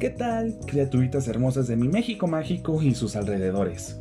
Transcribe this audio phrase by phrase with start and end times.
[0.00, 4.00] ¿Qué tal, criaturitas hermosas de mi México mágico y sus alrededores?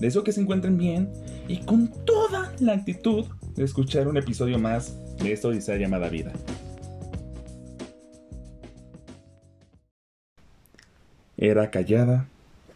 [0.00, 1.08] Deseo que se encuentren bien
[1.46, 6.32] y con toda la actitud de escuchar un episodio más de esta odisea llamada vida.
[11.36, 12.26] Era callada,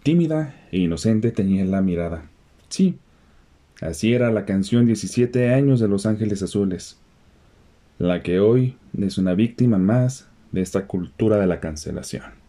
[0.05, 2.31] tímida e inocente tenía la mirada.
[2.69, 3.01] Sí,
[3.81, 7.01] así era la canción 17 años de Los Ángeles Azules,
[7.99, 12.40] la que hoy es una víctima más de esta cultura de la cancelación.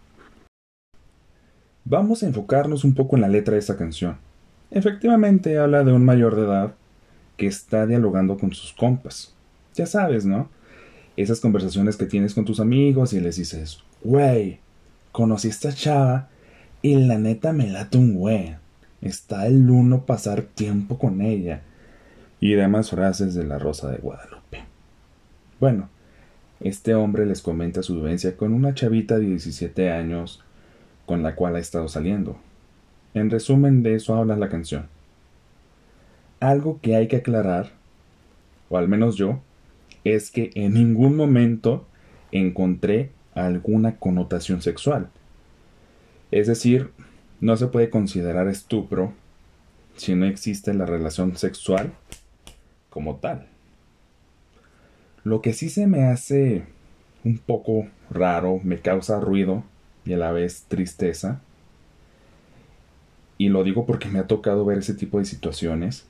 [1.91, 4.15] Vamos a enfocarnos un poco en la letra de esta canción.
[4.69, 6.73] Efectivamente habla de un mayor de edad
[7.35, 9.35] que está dialogando con sus compas.
[9.75, 10.49] Ya sabes, ¿no?
[11.17, 14.61] Esas conversaciones que tienes con tus amigos y les dices, güey,
[15.11, 16.29] conocí a esta chava
[16.81, 18.55] y la neta me late un güey.
[19.01, 21.61] Está el uno pasar tiempo con ella.
[22.39, 24.63] Y demás frases de la Rosa de Guadalupe.
[25.59, 25.89] Bueno,
[26.61, 30.41] este hombre les comenta su vivencia con una chavita de 17 años
[31.05, 32.37] con la cual ha estado saliendo.
[33.13, 34.87] En resumen de eso habla la canción.
[36.39, 37.71] Algo que hay que aclarar,
[38.69, 39.39] o al menos yo,
[40.03, 41.85] es que en ningún momento
[42.31, 45.09] encontré alguna connotación sexual.
[46.31, 46.91] Es decir,
[47.39, 49.13] no se puede considerar estupro
[49.97, 51.91] si no existe la relación sexual
[52.89, 53.47] como tal.
[55.23, 56.63] Lo que sí se me hace
[57.23, 59.63] un poco raro, me causa ruido
[60.05, 61.41] y a la vez tristeza,
[63.37, 66.05] y lo digo porque me ha tocado ver ese tipo de situaciones,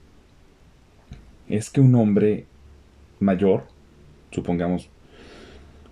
[1.48, 2.46] es que un hombre
[3.20, 3.64] mayor,
[4.32, 4.90] supongamos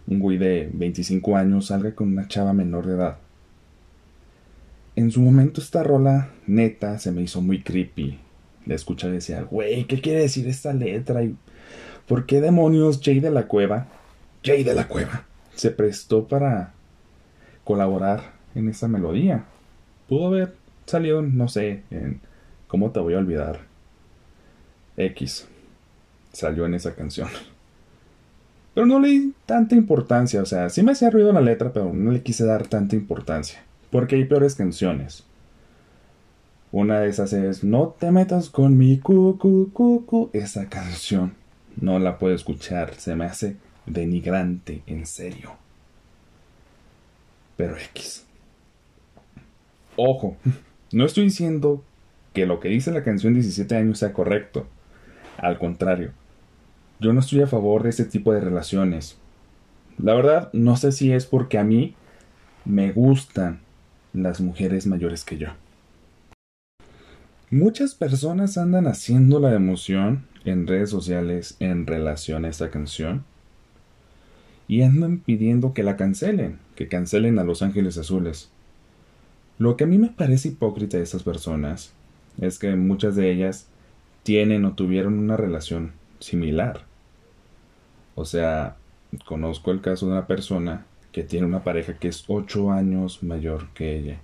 [0.08, 3.18] un güey de 25 años, salga con una chava menor de edad.
[4.96, 8.20] En su momento esta rola neta se me hizo muy creepy.
[8.66, 11.24] Le escuché y decía, güey, ¿qué quiere decir esta letra?
[11.24, 11.38] ¿Y
[12.08, 13.88] por qué demonios Jay de la Cueva,
[14.44, 15.26] Jay de la Cueva,
[15.56, 16.74] se prestó para
[17.70, 19.46] colaborar en esa melodía?
[20.08, 20.56] Pudo haber
[20.88, 22.20] salido, no sé, en
[22.68, 23.62] ¿Cómo te voy a olvidar?
[24.98, 25.48] X
[26.32, 27.28] salió en esa canción.
[28.74, 31.94] Pero no le di tanta importancia, o sea, sí me hacía ruido la letra, pero
[31.94, 33.60] no le quise dar tanta importancia.
[33.92, 35.26] Porque hay peores canciones.
[36.72, 40.32] Una de esas es No te metas con mi cucu cucu.
[40.34, 41.34] Esa canción
[41.80, 45.54] no la puedo escuchar, se me hace denigrante, en serio.
[47.60, 48.26] Pero X.
[49.98, 50.38] Ojo,
[50.94, 51.84] no estoy diciendo
[52.32, 54.66] que lo que dice la canción 17 años sea correcto.
[55.36, 56.14] Al contrario,
[57.02, 59.18] yo no estoy a favor de ese tipo de relaciones.
[59.98, 61.96] La verdad, no sé si es porque a mí
[62.64, 63.60] me gustan
[64.14, 65.50] las mujeres mayores que yo.
[67.52, 73.26] Muchas personas andan haciendo la emoción en redes sociales en relación a esta canción
[74.70, 78.52] y andan pidiendo que la cancelen, que cancelen a Los Ángeles Azules.
[79.58, 81.92] Lo que a mí me parece hipócrita de estas personas
[82.40, 83.68] es que muchas de ellas
[84.22, 86.86] tienen o tuvieron una relación similar.
[88.14, 88.78] O sea,
[89.26, 93.70] conozco el caso de una persona que tiene una pareja que es ocho años mayor
[93.74, 94.22] que ella.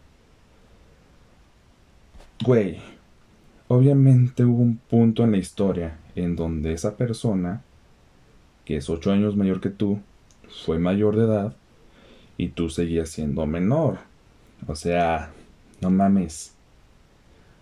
[2.45, 2.78] Güey,
[3.67, 7.63] obviamente hubo un punto en la historia en donde esa persona,
[8.63, 10.01] que es ocho años mayor que tú,
[10.66, 11.56] fue mayor de edad
[12.38, 14.00] y tú seguías siendo menor.
[14.67, 15.31] O sea,
[15.81, 16.56] no mames.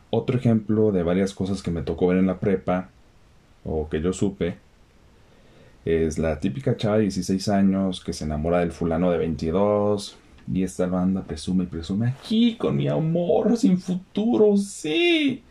[0.09, 2.89] Otro ejemplo de varias cosas que me tocó ver en la prepa,
[3.65, 4.57] o que yo supe,
[5.85, 10.17] es la típica chava de 16 años que se enamora del fulano de 22
[10.51, 15.43] y esta banda presume y presume aquí con mi amor sin futuro, sí.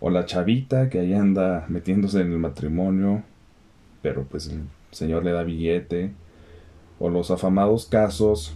[0.00, 3.22] O la chavita que ahí anda metiéndose en el matrimonio,
[4.00, 4.50] pero pues
[4.90, 6.12] señor le da billete.
[6.98, 8.54] O los afamados casos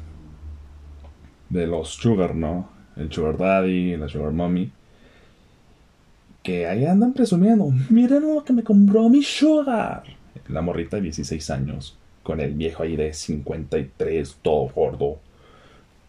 [1.49, 2.69] de los sugar, ¿no?
[2.97, 4.71] El sugar daddy, la sugar mommy.
[6.43, 10.05] Que ahí andan presumiendo, miren lo que me compró mi sugar
[10.49, 15.19] la morrita de 16 años, con el viejo ahí de 53, todo gordo,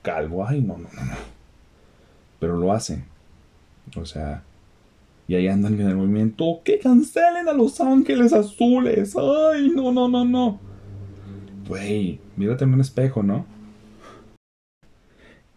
[0.01, 1.15] calvo, ay, no, no, no, no.
[2.39, 3.05] Pero lo hacen.
[3.95, 4.44] O sea,
[5.27, 10.07] y ahí andan en el movimiento, que cancelen a Los Ángeles Azules, ay, no, no,
[10.07, 10.60] no, no.
[11.68, 13.45] Güey, mírate en un espejo, ¿no?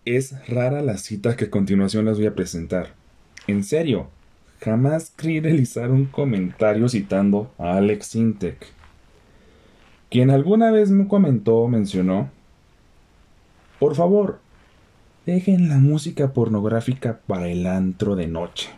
[0.06, 2.94] Es rara la cita que a continuación les voy a presentar.
[3.46, 4.08] En serio,
[4.60, 8.72] jamás creí realizar un comentario citando a Alex Sintek,
[10.08, 12.30] quien alguna vez me comentó mencionó,
[13.78, 14.40] por favor,
[15.26, 18.70] dejen la música pornográfica para el antro de noche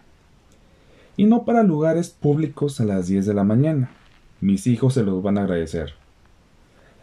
[1.20, 3.90] y no para lugares públicos a las 10 de la mañana.
[4.40, 5.92] Mis hijos se los van a agradecer.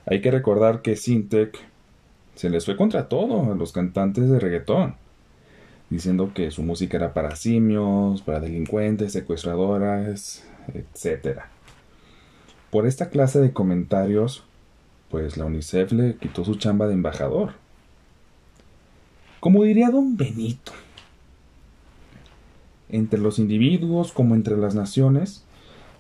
[0.07, 1.55] Hay que recordar que Sintek
[2.33, 4.95] se les fue contra todo a los cantantes de reggaetón,
[5.91, 10.43] diciendo que su música era para simios, para delincuentes, secuestradoras,
[10.73, 11.41] etc.
[12.71, 14.43] Por esta clase de comentarios,
[15.11, 17.51] pues la UNICEF le quitó su chamba de embajador.
[19.41, 20.71] Como diría don Benito,
[22.89, 25.45] entre los individuos como entre las naciones,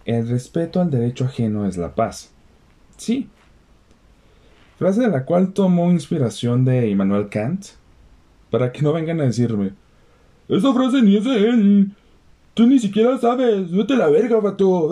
[0.05, 2.31] el respeto al derecho ajeno es la paz.
[2.97, 3.29] Sí.
[4.79, 7.65] Frase de la cual tomó inspiración de Immanuel Kant,
[8.49, 9.73] para que no vengan a decirme,
[10.47, 11.91] esa frase ni es de él.
[12.53, 13.71] Tú ni siquiera sabes.
[13.71, 14.89] Vete a la verga, vato.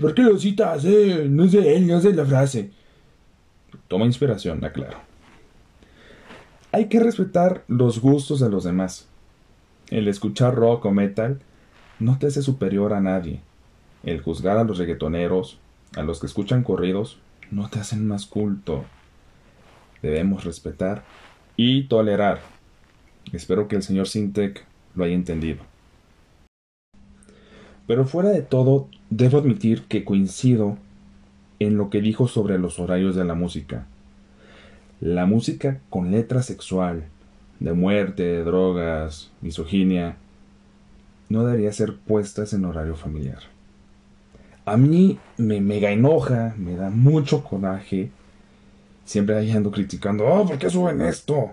[0.00, 0.84] ¿Por qué lo citas?
[0.84, 2.70] Eh, no es de él, no es de la frase.
[3.88, 4.98] Toma inspiración, aclaro.
[6.70, 9.07] Hay que respetar los gustos de los demás.
[9.90, 11.40] El escuchar rock o metal
[11.98, 13.40] no te hace superior a nadie.
[14.04, 15.58] El juzgar a los reggaetoneros,
[15.96, 17.18] a los que escuchan corridos,
[17.50, 18.84] no te hacen más culto.
[20.02, 21.04] Debemos respetar
[21.56, 22.40] y tolerar.
[23.32, 24.64] Espero que el señor Sintec
[24.94, 25.60] lo haya entendido.
[27.86, 30.76] Pero fuera de todo, debo admitir que coincido
[31.58, 33.86] en lo que dijo sobre los horarios de la música.
[35.00, 37.04] La música con letra sexual,
[37.60, 40.16] de muerte, drogas, misoginia,
[41.28, 43.42] no debería ser puestas en horario familiar.
[44.64, 48.10] A mí me mega enoja, me da mucho coraje.
[49.04, 51.52] Siempre ahí ando criticando, oh, ¿por qué suben esto?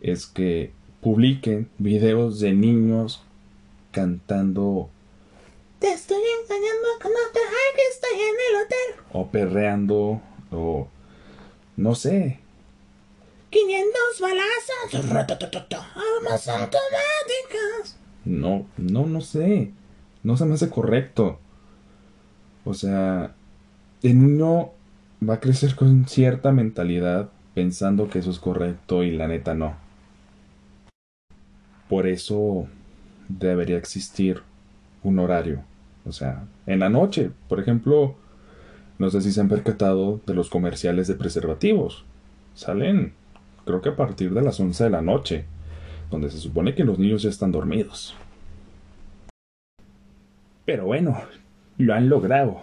[0.00, 3.22] Es que publiquen videos de niños
[3.92, 4.88] cantando
[5.78, 7.42] Te estoy engañando con otra
[7.90, 9.04] estoy en el hotel.
[9.12, 10.88] O perreando, o
[11.76, 12.40] no sé,
[13.52, 15.12] 500 balazos.
[15.94, 17.98] Armas automáticas.
[18.24, 19.72] No, no, no sé.
[20.22, 21.38] No se me hace correcto.
[22.64, 23.34] O sea,
[24.02, 24.70] el niño
[25.28, 29.76] va a crecer con cierta mentalidad pensando que eso es correcto y la neta no.
[31.88, 32.66] Por eso
[33.28, 34.42] debería existir
[35.02, 35.62] un horario.
[36.06, 38.16] O sea, en la noche, por ejemplo,
[38.98, 42.04] no sé si se han percatado de los comerciales de preservativos.
[42.54, 43.12] Salen
[43.64, 45.44] creo que a partir de las 11 de la noche,
[46.10, 48.14] donde se supone que los niños ya están dormidos.
[50.64, 51.18] Pero bueno,
[51.78, 52.62] lo han logrado.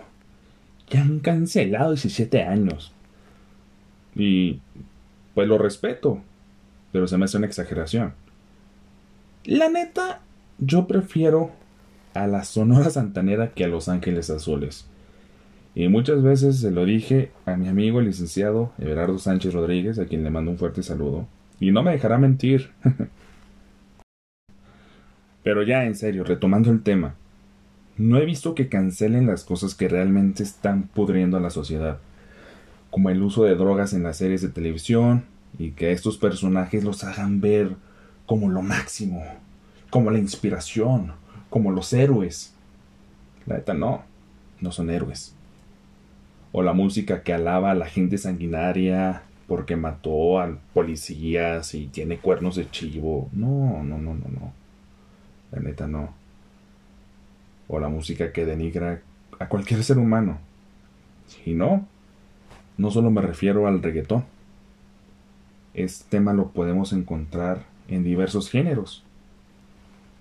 [0.90, 2.94] Ya han cancelado 17 años.
[4.16, 4.60] Y
[5.34, 6.22] pues lo respeto,
[6.92, 8.14] pero se me hace una exageración.
[9.46, 10.22] La neta,
[10.58, 11.52] yo prefiero
[12.14, 14.89] a la Sonora Santanera que a Los Ángeles Azules.
[15.76, 20.06] Y muchas veces se lo dije a mi amigo el licenciado Everardo Sánchez Rodríguez, a
[20.06, 21.28] quien le mando un fuerte saludo.
[21.60, 22.72] Y no me dejará mentir.
[25.44, 27.16] Pero ya en serio, retomando el tema,
[27.98, 32.00] no he visto que cancelen las cosas que realmente están pudriendo a la sociedad,
[32.90, 35.26] como el uso de drogas en las series de televisión
[35.58, 37.76] y que estos personajes los hagan ver
[38.26, 39.24] como lo máximo,
[39.90, 41.14] como la inspiración,
[41.50, 42.54] como los héroes.
[43.46, 44.04] La neta no,
[44.62, 45.36] no son héroes
[46.52, 52.18] o la música que alaba a la gente sanguinaria porque mató a policías y tiene
[52.18, 53.30] cuernos de chivo.
[53.34, 54.54] No, no, no, no, no.
[55.52, 56.14] La neta no.
[57.68, 59.02] O la música que denigra
[59.40, 60.38] a cualquier ser humano.
[61.28, 61.88] Si no,
[62.78, 64.24] no solo me refiero al reggaetón.
[65.74, 69.04] Este tema lo podemos encontrar en diversos géneros,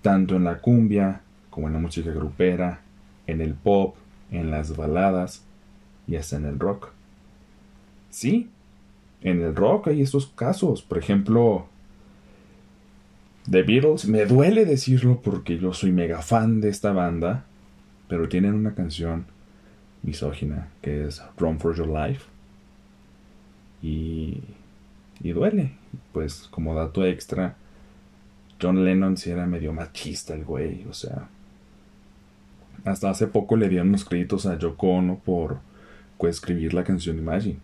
[0.01, 2.81] tanto en la cumbia como en la música grupera,
[3.27, 3.95] en el pop,
[4.31, 5.43] en las baladas,
[6.09, 6.89] y hasta en el rock.
[8.09, 8.49] Sí,
[9.21, 10.81] en el rock hay estos casos.
[10.81, 11.67] Por ejemplo,
[13.49, 17.45] The Beatles, me duele decirlo porque yo soy mega fan de esta banda,
[18.07, 19.25] pero tienen una canción
[20.01, 22.25] misógina que es Run for Your Life.
[23.83, 24.41] Y,
[25.21, 25.73] y duele.
[26.11, 27.55] Pues como dato extra,
[28.59, 31.29] John Lennon sí era medio machista el güey, o sea.
[32.85, 35.59] Hasta hace poco le dieron los créditos a Yoko Ono por
[36.27, 37.57] escribir la canción Imagine.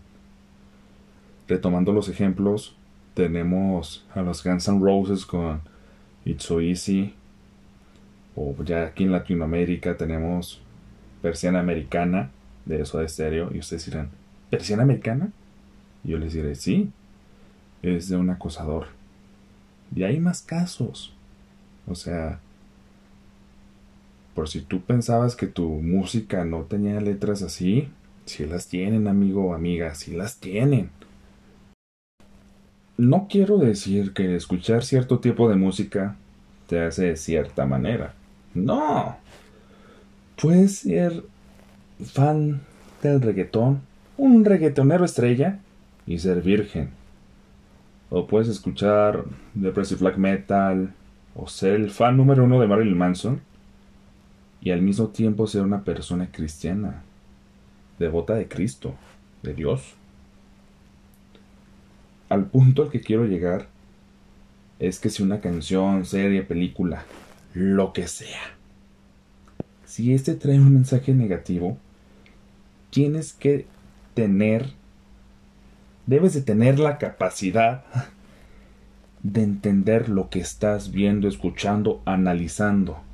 [1.48, 2.76] Retomando los ejemplos,
[3.14, 5.60] tenemos a los Guns N' Roses con
[6.24, 7.14] It's So Easy.
[8.34, 10.60] O ya aquí en Latinoamérica tenemos
[11.22, 12.30] Persiana Americana
[12.64, 13.50] de eso de estéreo.
[13.54, 14.10] Y ustedes dirán,
[14.50, 15.30] ¿Persiana Americana?
[16.04, 16.90] Y yo les diré, sí,
[17.82, 18.88] es de un acosador.
[19.94, 21.14] Y hay más casos.
[21.86, 22.40] O sea,
[24.34, 27.88] por si tú pensabas que tu música no tenía letras así,
[28.26, 30.90] si las tienen, amigo o amiga, si las tienen.
[32.98, 36.16] No quiero decir que escuchar cierto tipo de música
[36.66, 38.14] te hace de cierta manera.
[38.54, 39.16] No.
[40.40, 41.24] Puedes ser
[42.04, 42.62] fan
[43.02, 43.82] del reggaetón,
[44.16, 45.60] un reggaetonero estrella,
[46.06, 46.90] y ser virgen.
[48.08, 50.94] O puedes escuchar Depressive Black Metal.
[51.34, 53.40] O ser el fan número uno de Marilyn Manson.
[54.60, 57.02] Y al mismo tiempo ser una persona cristiana.
[57.98, 58.94] Devota de Cristo.
[59.42, 59.94] De Dios.
[62.28, 63.68] Al punto al que quiero llegar
[64.78, 67.04] es que si una canción, serie, película,
[67.54, 68.56] lo que sea,
[69.84, 71.78] si este trae un mensaje negativo,
[72.90, 73.66] tienes que
[74.14, 74.72] tener,
[76.06, 77.84] debes de tener la capacidad
[79.22, 83.05] de entender lo que estás viendo, escuchando, analizando.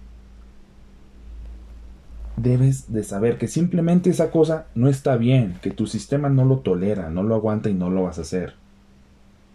[2.43, 6.59] Debes de saber que simplemente esa cosa no está bien, que tu sistema no lo
[6.59, 8.55] tolera, no lo aguanta y no lo vas a hacer.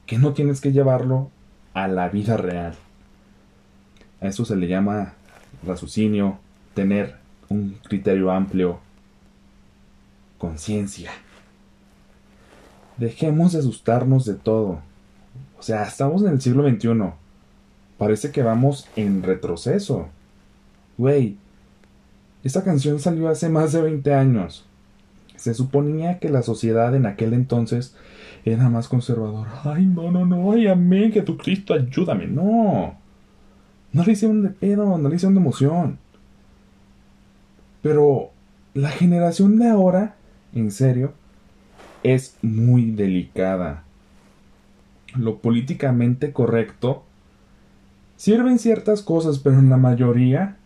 [0.06, 1.30] Que no tienes que llevarlo
[1.74, 2.76] a la vida real.
[4.22, 5.16] A eso se le llama
[5.66, 6.40] raciocinio,
[6.76, 7.18] tener
[7.50, 8.80] un criterio amplio,
[10.38, 11.12] conciencia.
[12.96, 14.80] Dejemos de asustarnos de todo.
[15.60, 17.12] O sea, estamos en el siglo XXI.
[17.98, 20.08] Parece que vamos en retroceso.
[20.98, 21.36] Güey,
[22.44, 24.66] esa canción salió hace más de 20 años.
[25.36, 27.96] Se suponía que la sociedad en aquel entonces
[28.46, 29.62] era más conservadora.
[29.64, 32.28] Ay, no, no, no, ay, amén, que tu Cristo ayúdame.
[32.28, 32.96] No.
[33.94, 36.00] No le hicieron de pedo, no le hicieron de emoción.
[37.82, 38.32] Pero
[38.74, 40.16] la generación de ahora,
[40.54, 41.14] en serio,
[42.04, 43.84] es muy delicada.
[45.16, 47.04] Lo políticamente correcto
[48.16, 50.58] sirven ciertas cosas, pero en la mayoría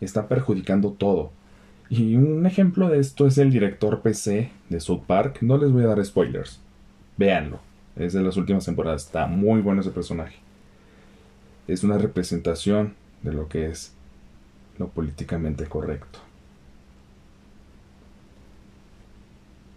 [0.00, 1.30] está perjudicando todo.
[1.88, 5.38] Y un ejemplo de esto es el director PC de South Park.
[5.40, 6.60] No les voy a dar spoilers.
[7.16, 7.60] Véanlo.
[7.94, 9.06] Es de las últimas temporadas.
[9.06, 10.36] Está muy bueno ese personaje.
[11.68, 13.92] Es una representación de lo que es
[14.78, 16.18] lo políticamente correcto.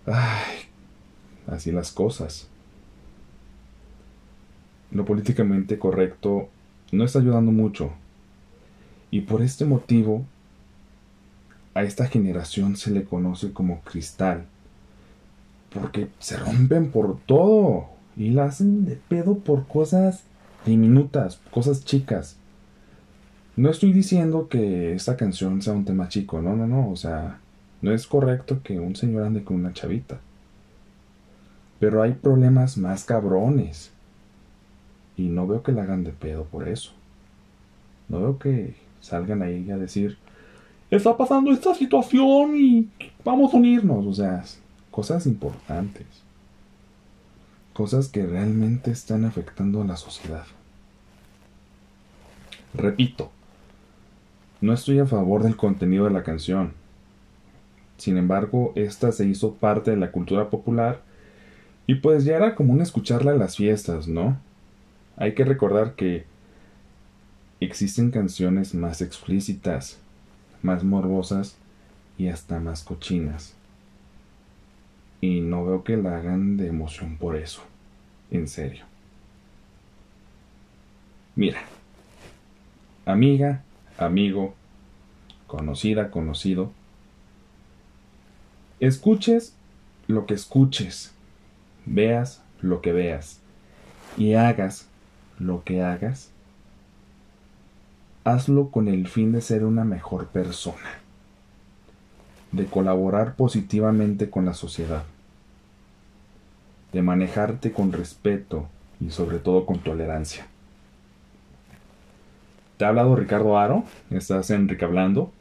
[0.06, 0.66] Ay,
[1.48, 2.50] así las cosas.
[4.92, 6.50] Lo políticamente correcto
[6.92, 7.94] no está ayudando mucho.
[9.12, 10.26] Y por este motivo,
[11.74, 14.46] a esta generación se le conoce como cristal.
[15.74, 17.88] Porque se rompen por todo.
[18.16, 20.24] Y la hacen de pedo por cosas
[20.66, 22.38] diminutas, cosas chicas.
[23.56, 27.40] No estoy diciendo que esta canción sea un tema chico, no, no, no, o sea,
[27.82, 30.20] no es correcto que un señor ande con una chavita.
[31.80, 33.92] Pero hay problemas más cabrones.
[35.16, 36.92] Y no veo que la hagan de pedo por eso.
[38.08, 40.18] No veo que salgan ahí a decir,
[40.90, 42.90] está pasando esta situación y
[43.24, 44.06] vamos a unirnos.
[44.06, 44.44] O sea,
[44.92, 46.06] cosas importantes.
[47.74, 50.46] Cosas que realmente están afectando a la sociedad.
[52.74, 53.32] Repito,
[54.62, 56.74] no estoy a favor del contenido de la canción.
[57.98, 61.02] Sin embargo, esta se hizo parte de la cultura popular
[61.88, 64.38] y pues ya era común escucharla en las fiestas, ¿no?
[65.18, 66.26] Hay que recordar que
[67.60, 69.98] existen canciones más explícitas,
[70.62, 71.56] más morbosas
[72.18, 73.54] y hasta más cochinas.
[75.22, 77.62] Y no veo que la hagan de emoción por eso.
[78.32, 78.86] En serio.
[81.36, 81.62] Mira.
[83.06, 83.64] Amiga,
[83.98, 84.54] amigo,
[85.48, 86.72] conocida, conocido,
[88.80, 89.54] escuches
[90.08, 91.12] lo que escuches,
[91.86, 93.40] veas lo que veas
[94.18, 94.88] y hagas
[95.40, 96.30] lo que hagas,
[98.24, 101.00] hazlo con el fin de ser una mejor persona,
[102.52, 105.04] de colaborar positivamente con la sociedad,
[106.94, 108.68] de manejarte con respeto
[109.00, 110.48] y sobre todo con tolerancia.
[112.78, 115.32] Te ha hablado Ricardo Aro, estás en Hablando.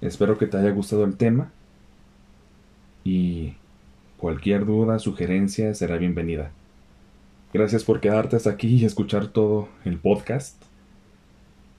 [0.00, 1.52] Espero que te haya gustado el tema
[3.04, 3.54] y
[4.18, 6.50] cualquier duda, sugerencia será bienvenida.
[7.52, 10.71] Gracias por quedarte hasta aquí y escuchar todo el podcast.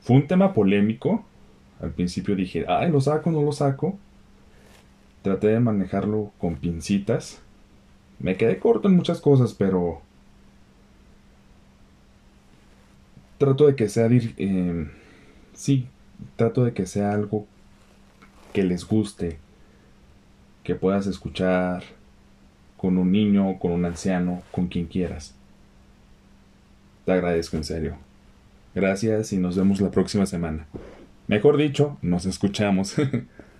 [0.03, 1.23] Fue un tema polémico.
[1.81, 3.97] Al principio dije, ay, lo saco, no lo saco.
[5.21, 7.41] Traté de manejarlo con pincitas.
[8.19, 10.01] Me quedé corto en muchas cosas, pero
[13.37, 14.87] trato de que sea, eh,
[15.53, 15.87] sí,
[16.35, 17.45] trato de que sea algo
[18.53, 19.37] que les guste,
[20.63, 21.83] que puedas escuchar
[22.77, 25.33] con un niño, con un anciano, con quien quieras.
[27.05, 28.02] Te agradezco en serio.
[28.75, 30.67] Gracias y nos vemos la próxima semana.
[31.27, 32.95] Mejor dicho, nos escuchamos.